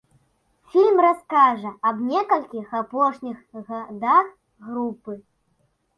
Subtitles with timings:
[0.71, 3.37] Фільм раскажа аб некалькіх апошніх
[3.69, 4.25] гадах
[4.71, 5.13] групы.